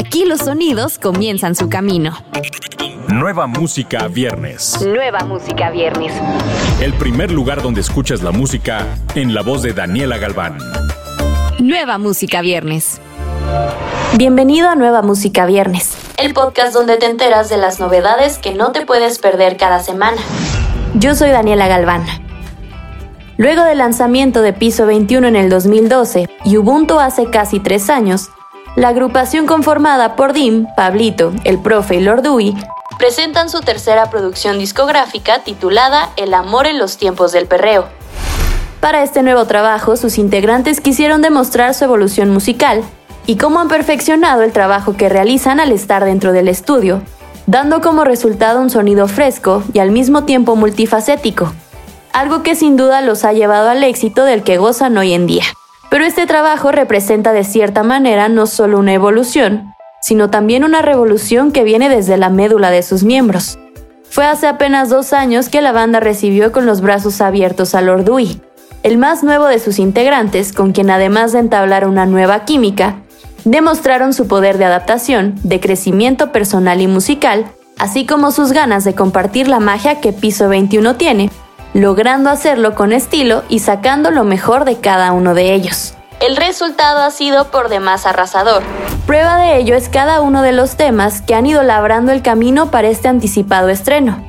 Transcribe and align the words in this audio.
Aquí 0.00 0.24
los 0.24 0.40
sonidos 0.40 0.98
comienzan 0.98 1.54
su 1.54 1.68
camino. 1.68 2.16
Nueva 3.08 3.46
música 3.46 4.08
viernes. 4.08 4.80
Nueva 4.80 5.18
música 5.26 5.68
viernes. 5.68 6.14
El 6.80 6.94
primer 6.94 7.30
lugar 7.30 7.60
donde 7.60 7.82
escuchas 7.82 8.22
la 8.22 8.30
música 8.30 8.86
en 9.14 9.34
la 9.34 9.42
voz 9.42 9.60
de 9.60 9.74
Daniela 9.74 10.16
Galván. 10.16 10.56
Nueva 11.58 11.98
música 11.98 12.40
viernes. 12.40 12.98
Bienvenido 14.16 14.70
a 14.70 14.74
Nueva 14.74 15.02
Música 15.02 15.44
Viernes, 15.44 15.94
el 16.16 16.32
podcast 16.32 16.72
donde 16.72 16.96
te 16.96 17.04
enteras 17.04 17.50
de 17.50 17.58
las 17.58 17.78
novedades 17.78 18.38
que 18.38 18.54
no 18.54 18.72
te 18.72 18.86
puedes 18.86 19.18
perder 19.18 19.58
cada 19.58 19.80
semana. 19.80 20.22
Yo 20.94 21.14
soy 21.14 21.28
Daniela 21.28 21.68
Galván. 21.68 22.06
Luego 23.36 23.64
del 23.64 23.76
lanzamiento 23.76 24.40
de 24.40 24.54
Piso 24.54 24.86
21 24.86 25.28
en 25.28 25.36
el 25.36 25.50
2012 25.50 26.26
y 26.46 26.56
Ubuntu 26.56 26.98
hace 26.98 27.28
casi 27.28 27.60
tres 27.60 27.90
años, 27.90 28.30
la 28.76 28.88
agrupación 28.88 29.46
conformada 29.46 30.16
por 30.16 30.32
Dim, 30.32 30.66
Pablito, 30.76 31.32
El 31.44 31.60
Profe 31.60 31.96
y 31.96 32.00
Lord 32.00 32.22
Dewey 32.22 32.54
presentan 32.98 33.48
su 33.48 33.60
tercera 33.60 34.10
producción 34.10 34.58
discográfica 34.58 35.42
titulada 35.42 36.10
El 36.16 36.34
amor 36.34 36.66
en 36.66 36.78
los 36.78 36.98
tiempos 36.98 37.32
del 37.32 37.46
perreo. 37.46 37.86
Para 38.80 39.02
este 39.02 39.22
nuevo 39.22 39.44
trabajo, 39.46 39.96
sus 39.96 40.18
integrantes 40.18 40.80
quisieron 40.80 41.22
demostrar 41.22 41.74
su 41.74 41.84
evolución 41.84 42.30
musical 42.30 42.82
y 43.26 43.36
cómo 43.36 43.60
han 43.60 43.68
perfeccionado 43.68 44.42
el 44.42 44.52
trabajo 44.52 44.96
que 44.96 45.08
realizan 45.08 45.60
al 45.60 45.72
estar 45.72 46.04
dentro 46.04 46.32
del 46.32 46.48
estudio, 46.48 47.02
dando 47.46 47.80
como 47.80 48.04
resultado 48.04 48.60
un 48.60 48.70
sonido 48.70 49.08
fresco 49.08 49.62
y 49.72 49.78
al 49.78 49.90
mismo 49.90 50.24
tiempo 50.24 50.56
multifacético, 50.56 51.52
algo 52.12 52.42
que 52.42 52.54
sin 52.54 52.76
duda 52.76 53.00
los 53.00 53.24
ha 53.24 53.32
llevado 53.32 53.70
al 53.70 53.82
éxito 53.82 54.24
del 54.24 54.42
que 54.42 54.58
gozan 54.58 54.96
hoy 54.96 55.12
en 55.12 55.26
día. 55.26 55.44
Pero 55.90 56.04
este 56.04 56.26
trabajo 56.26 56.70
representa 56.70 57.32
de 57.32 57.44
cierta 57.44 57.82
manera 57.82 58.28
no 58.28 58.46
solo 58.46 58.78
una 58.78 58.94
evolución, 58.94 59.74
sino 60.00 60.30
también 60.30 60.64
una 60.64 60.82
revolución 60.82 61.52
que 61.52 61.64
viene 61.64 61.88
desde 61.88 62.16
la 62.16 62.30
médula 62.30 62.70
de 62.70 62.82
sus 62.82 63.02
miembros. 63.02 63.58
Fue 64.08 64.24
hace 64.24 64.46
apenas 64.46 64.88
dos 64.88 65.12
años 65.12 65.48
que 65.48 65.60
la 65.60 65.72
banda 65.72 66.00
recibió 66.00 66.52
con 66.52 66.64
los 66.64 66.80
brazos 66.80 67.20
abiertos 67.20 67.74
a 67.74 67.80
Lord 67.80 68.04
Dewey, 68.04 68.40
el 68.82 68.98
más 68.98 69.22
nuevo 69.22 69.46
de 69.46 69.58
sus 69.58 69.78
integrantes, 69.78 70.52
con 70.52 70.72
quien 70.72 70.90
además 70.90 71.32
de 71.32 71.40
entablar 71.40 71.86
una 71.86 72.06
nueva 72.06 72.44
química, 72.44 72.96
demostraron 73.44 74.14
su 74.14 74.26
poder 74.26 74.58
de 74.58 74.64
adaptación, 74.64 75.34
de 75.42 75.60
crecimiento 75.60 76.32
personal 76.32 76.80
y 76.80 76.86
musical, 76.86 77.46
así 77.78 78.06
como 78.06 78.30
sus 78.30 78.52
ganas 78.52 78.84
de 78.84 78.94
compartir 78.94 79.48
la 79.48 79.60
magia 79.60 80.00
que 80.00 80.12
Piso 80.12 80.48
21 80.48 80.96
tiene, 80.96 81.30
logrando 81.74 82.30
hacerlo 82.30 82.74
con 82.74 82.92
estilo 82.92 83.42
y 83.48 83.60
sacando 83.60 84.10
lo 84.10 84.24
mejor 84.24 84.64
de 84.64 84.78
cada 84.78 85.12
uno 85.12 85.34
de 85.34 85.54
ellos. 85.54 85.94
El 86.20 86.36
resultado 86.36 87.00
ha 87.00 87.10
sido 87.10 87.50
por 87.50 87.70
demás 87.70 88.04
arrasador. 88.04 88.62
Prueba 89.06 89.38
de 89.38 89.56
ello 89.56 89.74
es 89.74 89.88
cada 89.88 90.20
uno 90.20 90.42
de 90.42 90.52
los 90.52 90.76
temas 90.76 91.22
que 91.22 91.34
han 91.34 91.46
ido 91.46 91.62
labrando 91.62 92.12
el 92.12 92.20
camino 92.22 92.70
para 92.70 92.88
este 92.88 93.08
anticipado 93.08 93.70
estreno, 93.70 94.22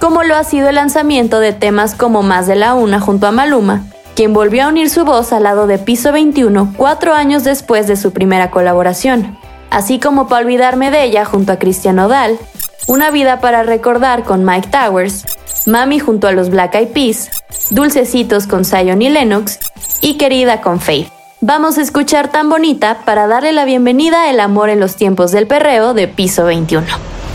como 0.00 0.22
lo 0.22 0.36
ha 0.36 0.44
sido 0.44 0.68
el 0.68 0.74
lanzamiento 0.74 1.40
de 1.40 1.52
temas 1.52 1.94
como 1.94 2.22
Más 2.22 2.46
de 2.46 2.56
la 2.56 2.74
Una 2.74 3.00
junto 3.00 3.26
a 3.26 3.32
Maluma, 3.32 3.84
quien 4.14 4.34
volvió 4.34 4.64
a 4.64 4.68
unir 4.68 4.90
su 4.90 5.04
voz 5.04 5.32
al 5.32 5.44
lado 5.44 5.66
de 5.66 5.78
Piso 5.78 6.12
21 6.12 6.74
cuatro 6.76 7.14
años 7.14 7.42
después 7.42 7.86
de 7.86 7.96
su 7.96 8.12
primera 8.12 8.50
colaboración, 8.50 9.38
así 9.70 9.98
como 9.98 10.28
para 10.28 10.44
olvidarme 10.44 10.90
de 10.90 11.04
ella 11.04 11.24
junto 11.24 11.52
a 11.52 11.58
Cristian 11.58 11.98
Odal, 11.98 12.38
Una 12.86 13.10
vida 13.10 13.40
para 13.40 13.62
recordar 13.62 14.24
con 14.24 14.44
Mike 14.44 14.68
Towers, 14.68 15.24
Mami 15.66 15.98
junto 15.98 16.26
a 16.28 16.32
los 16.32 16.50
Black 16.50 16.74
Eyed 16.74 16.88
Peas, 16.88 17.30
Dulcecitos 17.70 18.46
con 18.46 18.64
Zion 18.64 19.02
y 19.02 19.08
Lennox 19.08 19.58
y 20.00 20.16
Querida 20.16 20.60
con 20.60 20.80
Faith. 20.80 21.08
Vamos 21.40 21.78
a 21.78 21.82
escuchar 21.82 22.30
tan 22.30 22.50
bonita 22.50 22.98
para 23.04 23.26
darle 23.26 23.52
la 23.52 23.64
bienvenida 23.64 24.22
a 24.22 24.30
El 24.30 24.40
amor 24.40 24.68
en 24.68 24.80
los 24.80 24.96
tiempos 24.96 25.32
del 25.32 25.46
perreo 25.46 25.94
de 25.94 26.08
piso 26.08 26.44
21. 26.44 26.86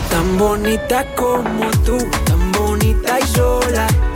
Tan 0.09 0.37
bonita 0.37 1.05
como 1.15 1.69
tú, 1.83 1.97
tan 2.25 2.51
bonita 2.51 3.19
y. 3.19 4.14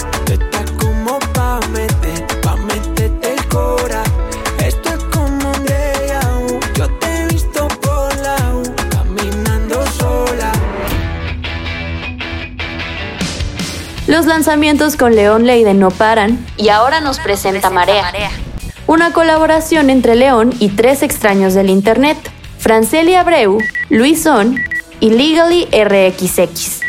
Los 14.09 14.25
lanzamientos 14.25 14.95
con 14.95 15.15
León 15.15 15.45
Leiden 15.45 15.79
no 15.79 15.91
paran 15.91 16.43
y 16.57 16.69
ahora 16.69 16.99
nos 16.99 17.19
presenta 17.19 17.69
Marea 17.69 18.11
una 18.87 19.13
colaboración 19.13 19.91
entre 19.91 20.15
León 20.15 20.51
y 20.57 20.69
tres 20.69 21.03
extraños 21.03 21.53
del 21.53 21.69
Internet, 21.69 22.17
Franceli 22.57 23.13
Abreu, 23.13 23.59
Luisón 23.91 24.57
y 24.99 25.11
Legally 25.11 25.67
RXX, 25.71 26.79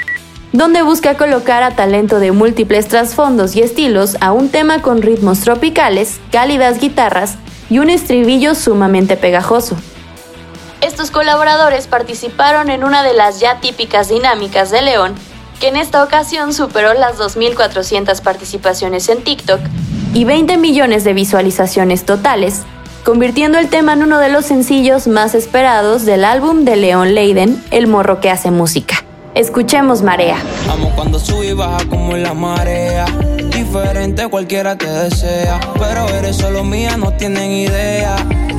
donde 0.53 0.81
busca 0.81 1.19
colocar 1.19 1.63
a 1.63 1.77
talento 1.77 2.21
de 2.21 2.33
múltiples 2.33 2.89
trasfondos 2.89 3.55
y 3.55 3.61
estilos 3.61 4.17
a 4.23 4.33
un 4.33 4.49
tema 4.49 4.81
con 4.81 5.03
ritmos 5.03 5.41
tropicales, 5.41 6.21
cálidas 6.33 6.81
guitarras 6.81 7.35
y 7.69 7.81
un 7.81 7.91
estribillo 7.91 8.55
sumamente 8.55 9.19
pegajoso. 9.19 9.77
Estos 10.81 11.11
colaboradores 11.11 11.87
participaron 11.87 12.71
en 12.71 12.83
una 12.83 13.03
de 13.03 13.13
las 13.13 13.41
ya 13.41 13.61
típicas 13.61 14.09
dinámicas 14.09 14.71
de 14.71 14.81
León, 14.81 15.15
que 15.61 15.69
en 15.69 15.77
esta 15.77 16.03
ocasión 16.03 16.55
superó 16.55 16.95
las 16.95 17.19
2.400 17.19 18.21
participaciones 18.23 19.09
en 19.11 19.23
TikTok 19.23 19.61
y 20.15 20.25
20 20.25 20.57
millones 20.57 21.05
de 21.05 21.13
visualizaciones 21.13 22.05
totales, 22.05 22.63
convirtiendo 23.05 23.59
el 23.59 23.69
tema 23.69 23.93
en 23.93 24.03
uno 24.03 24.19
de 24.19 24.31
los 24.31 24.47
sencillos 24.47 25.07
más 25.07 25.35
esperados 25.35 26.07
del 26.07 26.25
álbum 26.25 26.65
de 26.65 26.77
Leon 26.77 27.15
Leiden, 27.15 27.63
El 27.71 27.87
morro 27.87 28.21
que 28.21 28.31
hace 28.31 28.51
música. 28.51 29.05
Escuchemos 29.35 30.03
Marea. 30.03 30.39
Amo 30.69 30.91
cuando 30.97 31.19
sube 31.19 31.49
y 31.49 31.53
baja 31.53 31.87
como 31.89 32.17
en 32.17 32.25
la 32.25 32.35
marea. 32.35 33.05
Diferente 33.55 34.27
cualquiera 34.29 34.77
te 34.77 34.91
desea. 34.91 35.61
Pero 35.79 36.09
eres 36.09 36.37
solo 36.37 36.65
mía, 36.65 36.97
no 36.97 37.13
tienen 37.13 37.53
idea. 37.53 38.17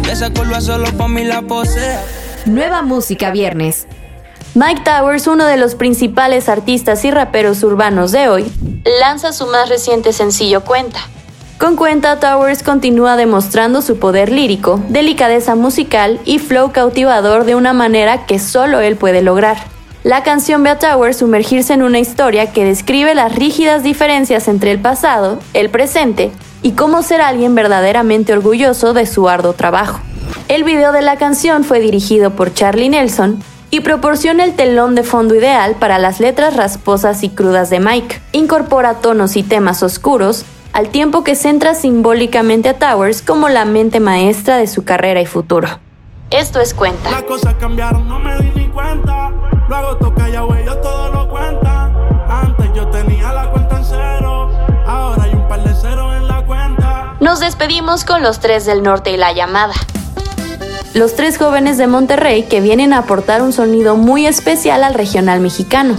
Esa 0.10 0.30
curva 0.30 0.62
solo 0.62 0.86
para 0.94 1.10
mí 1.10 1.26
la 1.26 1.42
posea. 1.42 2.02
Nueva 2.46 2.84
música 2.84 3.32
viernes. 3.32 3.86
Mike 4.54 4.82
Towers, 4.84 5.28
uno 5.28 5.46
de 5.46 5.56
los 5.56 5.76
principales 5.76 6.50
artistas 6.50 7.06
y 7.06 7.12
raperos 7.12 7.64
urbanos 7.64 8.12
de 8.12 8.28
hoy, 8.28 8.52
lanza 9.00 9.32
su 9.32 9.48
más 9.48 9.70
reciente 9.70 10.12
sencillo 10.12 10.62
Cuenta 10.62 11.00
con 11.62 11.76
cuenta, 11.76 12.20
Towers 12.20 12.64
continúa 12.64 13.16
demostrando 13.16 13.84
su 13.84 14.00
poder 14.00 14.32
lírico, 14.32 14.82
delicadeza 14.90 15.54
musical 15.54 16.20
y 16.26 16.40
flow 16.40 16.72
cautivador 16.72 17.46
de 17.46 17.54
una 17.54 17.72
manera 17.72 18.26
que 18.26 18.40
solo 18.40 18.80
él 18.80 18.96
puede 18.96 19.22
lograr. 19.22 19.58
La 20.04 20.24
canción 20.24 20.64
ve 20.64 20.72
a 20.72 20.80
Towers 20.80 21.18
sumergirse 21.18 21.74
en 21.74 21.84
una 21.84 22.00
historia 22.00 22.52
que 22.52 22.66
describe 22.66 23.14
las 23.14 23.36
rígidas 23.36 23.84
diferencias 23.84 24.48
entre 24.48 24.72
el 24.72 24.82
pasado, 24.82 25.38
el 25.54 25.70
presente 25.70 26.32
y 26.64 26.72
cómo 26.72 27.04
ser 27.04 27.22
alguien 27.22 27.54
verdaderamente 27.54 28.34
orgulloso 28.34 28.96
de 28.96 29.06
su 29.06 29.30
arduo 29.30 29.54
trabajo. 29.54 30.00
El 30.48 30.64
video 30.64 30.92
de 30.92 31.04
la 31.04 31.18
canción 31.18 31.64
fue 31.64 31.80
dirigido 31.80 32.32
por 32.32 32.56
Charlie 32.56 32.90
Nelson 32.90 33.44
y 33.72 33.80
proporciona 33.80 34.44
el 34.44 34.54
telón 34.54 34.96
de 34.96 35.04
fondo 35.04 35.34
ideal 35.34 35.76
para 35.76 35.98
las 35.98 36.20
letras 36.20 36.58
rasposas 36.58 37.24
y 37.24 37.30
crudas 37.30 37.70
de 37.70 37.80
Mike. 37.80 38.22
Incorpora 38.34 38.96
tonos 38.96 39.38
y 39.38 39.44
temas 39.44 39.82
oscuros, 39.82 40.46
al 40.74 40.90
tiempo 40.90 41.24
que 41.24 41.36
centra 41.36 41.74
simbólicamente 41.74 42.70
a 42.70 42.78
Towers 42.78 43.22
como 43.22 43.50
la 43.50 43.66
mente 43.66 44.00
maestra 44.00 44.58
de 44.58 44.68
su 44.68 44.84
carrera 44.84 45.22
y 45.22 45.26
futuro. 45.26 45.68
Esto 46.30 46.60
es 46.60 46.74
cuenta. 46.74 47.12
Las 47.12 47.24
cosas 47.24 47.56
cambiaron, 47.56 48.08
no 48.08 48.20
me 48.20 48.38
di 48.38 48.52
ni 48.56 48.68
cuenta. 48.70 49.32
Luego 49.68 49.98
toca 49.98 50.30
ya 50.30 50.44
ellos 50.62 50.82
todo 50.82 51.12
lo 51.12 51.30
cuentan. 51.30 51.94
Antes 52.30 52.68
yo 52.76 52.88
tenía 52.90 53.34
la 53.34 53.50
cuenta 53.52 53.78
en 53.78 53.86
cero, 53.86 54.52
ahora 54.86 55.24
hay 55.24 55.34
un 55.34 55.48
par 55.48 55.64
de 55.64 55.74
cero 55.82 56.14
en 56.14 56.28
la 56.28 56.46
cuenta. 56.46 57.16
Nos 57.22 57.40
despedimos 57.40 58.04
con 58.04 58.22
los 58.22 58.40
tres 58.40 58.66
del 58.66 58.84
norte 58.84 59.12
y 59.12 59.18
la 59.18 59.32
llamada. 59.32 59.74
Los 60.94 61.16
tres 61.16 61.38
jóvenes 61.38 61.78
de 61.78 61.88
Monterrey 61.88 62.44
que 62.44 62.60
vienen 62.60 62.92
a 62.92 63.00
aportar 63.00 63.42
un 63.42 63.54
sonido 63.54 63.96
muy 63.96 64.28
especial 64.28 64.84
al 64.84 64.94
regional 64.94 65.40
mexicano. 65.40 65.98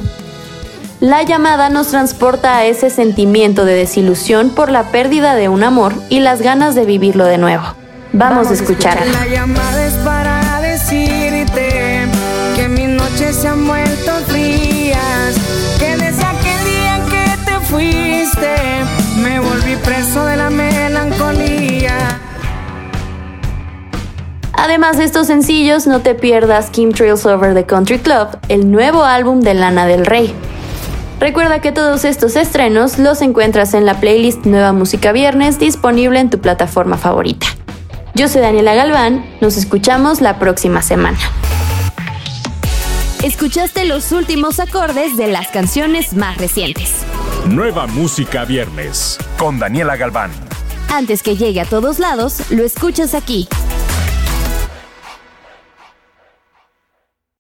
La 1.00 1.22
llamada 1.22 1.70
nos 1.70 1.88
transporta 1.88 2.58
a 2.58 2.66
ese 2.66 2.90
sentimiento 2.90 3.64
de 3.64 3.74
desilusión 3.74 4.50
por 4.50 4.70
la 4.70 4.92
pérdida 4.92 5.34
de 5.34 5.48
un 5.48 5.64
amor 5.64 5.94
y 6.10 6.20
las 6.20 6.42
ganas 6.42 6.74
de 6.74 6.84
vivirlo 6.84 7.24
de 7.24 7.38
nuevo. 7.38 7.64
Vamos, 8.12 8.48
a 8.48 8.52
escuchar. 8.52 9.04
La 9.06 9.26
llamada 9.26 9.86
es 9.86 9.94
para 9.94 10.60
decirte 10.60 12.06
que 12.54 12.68
mis 12.68 12.88
noches 12.88 13.34
se 13.34 13.48
han 13.48 13.66
vuelto 13.66 14.12
frías, 14.28 15.34
que 15.78 15.96
desde 15.96 16.22
aquel 16.22 16.64
día 16.66 17.00
que 17.10 17.50
te 17.50 17.60
fuiste 17.64 18.54
me 19.22 19.40
volví 19.40 19.74
preso 19.76 20.26
de 20.26 20.36
la 20.36 20.50
melancolía. 20.50 21.61
Además 24.52 24.98
de 24.98 25.04
estos 25.04 25.26
sencillos, 25.26 25.86
no 25.86 26.00
te 26.00 26.14
pierdas 26.14 26.70
Kim 26.70 26.92
Trails 26.92 27.24
Over 27.26 27.54
the 27.54 27.64
Country 27.64 27.98
Club, 27.98 28.28
el 28.48 28.70
nuevo 28.70 29.04
álbum 29.04 29.40
de 29.40 29.54
Lana 29.54 29.86
del 29.86 30.06
Rey. 30.06 30.34
Recuerda 31.20 31.60
que 31.60 31.72
todos 31.72 32.04
estos 32.04 32.36
estrenos 32.36 32.98
los 32.98 33.22
encuentras 33.22 33.74
en 33.74 33.86
la 33.86 34.00
playlist 34.00 34.44
Nueva 34.44 34.72
Música 34.72 35.12
Viernes 35.12 35.58
disponible 35.58 36.20
en 36.20 36.30
tu 36.30 36.40
plataforma 36.40 36.96
favorita. 36.96 37.46
Yo 38.14 38.28
soy 38.28 38.42
Daniela 38.42 38.74
Galván, 38.74 39.24
nos 39.40 39.56
escuchamos 39.56 40.20
la 40.20 40.38
próxima 40.38 40.82
semana. 40.82 41.18
Escuchaste 43.22 43.84
los 43.84 44.10
últimos 44.10 44.58
acordes 44.58 45.16
de 45.16 45.28
las 45.28 45.48
canciones 45.48 46.12
más 46.12 46.38
recientes. 46.38 46.92
Nueva 47.46 47.86
música 47.86 48.44
viernes 48.44 49.16
con 49.38 49.60
Daniela 49.60 49.96
Galván. 49.96 50.32
Antes 50.92 51.22
que 51.22 51.36
llegue 51.36 51.60
a 51.60 51.64
todos 51.64 52.00
lados, 52.00 52.50
lo 52.50 52.64
escuchas 52.64 53.14
aquí. 53.14 53.48